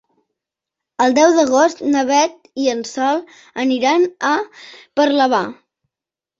El 1.05 1.13
deu 1.17 1.35
d'agost 1.39 1.83
na 1.97 2.01
Beth 2.13 2.49
i 2.65 2.67
en 2.75 2.83
Sol 2.93 3.23
aniran 3.67 4.11
a 4.33 4.35
Parlavà. 5.03 5.47